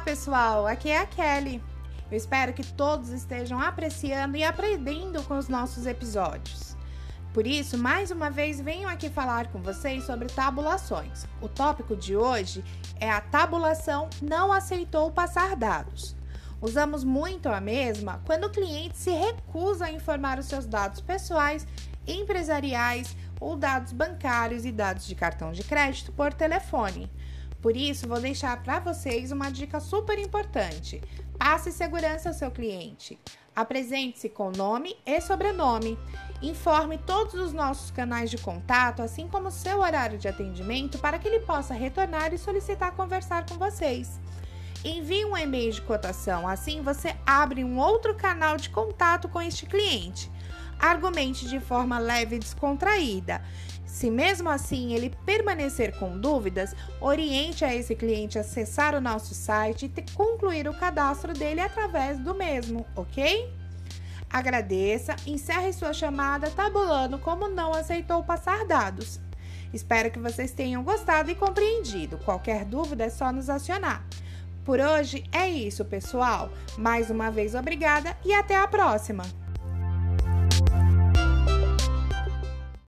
pessoal, 0.00 0.66
aqui 0.66 0.90
é 0.90 0.98
a 0.98 1.06
Kelly. 1.06 1.62
Eu 2.10 2.16
espero 2.16 2.52
que 2.52 2.64
todos 2.64 3.10
estejam 3.10 3.60
apreciando 3.60 4.36
e 4.36 4.44
aprendendo 4.44 5.22
com 5.22 5.38
os 5.38 5.48
nossos 5.48 5.86
episódios. 5.86 6.76
Por 7.32 7.46
isso, 7.46 7.78
mais 7.78 8.10
uma 8.10 8.30
vez, 8.30 8.60
venho 8.60 8.88
aqui 8.88 9.08
falar 9.08 9.48
com 9.48 9.60
vocês 9.60 10.04
sobre 10.04 10.28
tabulações. 10.28 11.26
O 11.40 11.48
tópico 11.48 11.96
de 11.96 12.16
hoje 12.16 12.64
é 13.00 13.10
a 13.10 13.20
tabulação 13.20 14.08
não 14.22 14.52
aceitou 14.52 15.10
passar 15.10 15.56
dados. 15.56 16.14
Usamos 16.60 17.04
muito 17.04 17.48
a 17.48 17.60
mesma 17.60 18.22
quando 18.24 18.44
o 18.44 18.50
cliente 18.50 18.96
se 18.96 19.10
recusa 19.10 19.86
a 19.86 19.92
informar 19.92 20.38
os 20.38 20.46
seus 20.46 20.66
dados 20.66 21.00
pessoais, 21.00 21.66
empresariais 22.06 23.16
ou 23.40 23.56
dados 23.56 23.92
bancários 23.92 24.64
e 24.64 24.72
dados 24.72 25.06
de 25.06 25.14
cartão 25.14 25.52
de 25.52 25.62
crédito 25.62 26.12
por 26.12 26.32
telefone. 26.32 27.10
Por 27.64 27.78
isso, 27.78 28.06
vou 28.06 28.20
deixar 28.20 28.62
para 28.62 28.78
vocês 28.78 29.32
uma 29.32 29.48
dica 29.48 29.80
super 29.80 30.18
importante. 30.18 31.00
Passe 31.38 31.72
segurança 31.72 32.28
ao 32.28 32.34
seu 32.34 32.50
cliente. 32.50 33.18
Apresente-se 33.56 34.28
com 34.28 34.50
nome 34.50 34.94
e 35.06 35.18
sobrenome. 35.22 35.98
Informe 36.42 36.98
todos 36.98 37.32
os 37.32 37.54
nossos 37.54 37.90
canais 37.90 38.30
de 38.30 38.36
contato, 38.36 39.00
assim 39.00 39.26
como 39.26 39.50
seu 39.50 39.78
horário 39.78 40.18
de 40.18 40.28
atendimento, 40.28 40.98
para 40.98 41.18
que 41.18 41.26
ele 41.26 41.40
possa 41.40 41.72
retornar 41.72 42.34
e 42.34 42.38
solicitar 42.38 42.92
conversar 42.92 43.46
com 43.46 43.54
vocês. 43.54 44.20
Envie 44.84 45.24
um 45.24 45.34
e-mail 45.34 45.72
de 45.72 45.80
cotação, 45.80 46.46
assim 46.46 46.82
você 46.82 47.16
abre 47.24 47.64
um 47.64 47.78
outro 47.78 48.14
canal 48.14 48.58
de 48.58 48.68
contato 48.68 49.26
com 49.26 49.40
este 49.40 49.64
cliente. 49.64 50.30
Argumente 50.84 51.48
de 51.48 51.58
forma 51.60 51.98
leve 51.98 52.36
e 52.36 52.38
descontraída. 52.38 53.40
Se 53.86 54.10
mesmo 54.10 54.50
assim 54.50 54.92
ele 54.92 55.16
permanecer 55.24 55.98
com 55.98 56.18
dúvidas, 56.18 56.76
oriente 57.00 57.64
a 57.64 57.74
esse 57.74 57.94
cliente 57.94 58.36
a 58.36 58.42
acessar 58.42 58.94
o 58.94 59.00
nosso 59.00 59.34
site 59.34 59.90
e 59.96 60.12
concluir 60.12 60.68
o 60.68 60.74
cadastro 60.74 61.32
dele 61.32 61.62
através 61.62 62.18
do 62.18 62.34
mesmo, 62.34 62.84
ok? 62.94 63.50
Agradeça, 64.28 65.16
encerre 65.26 65.72
sua 65.72 65.94
chamada 65.94 66.50
tabulando 66.50 67.18
como 67.18 67.48
não 67.48 67.72
aceitou 67.72 68.22
passar 68.22 68.66
dados. 68.66 69.18
Espero 69.72 70.10
que 70.10 70.18
vocês 70.18 70.52
tenham 70.52 70.84
gostado 70.84 71.30
e 71.30 71.34
compreendido. 71.34 72.18
Qualquer 72.18 72.66
dúvida 72.66 73.04
é 73.04 73.08
só 73.08 73.32
nos 73.32 73.48
acionar. 73.48 74.04
Por 74.66 74.80
hoje 74.80 75.24
é 75.32 75.48
isso, 75.48 75.82
pessoal. 75.82 76.50
Mais 76.76 77.08
uma 77.08 77.30
vez, 77.30 77.54
obrigada 77.54 78.14
e 78.22 78.34
até 78.34 78.58
a 78.58 78.68
próxima! 78.68 79.43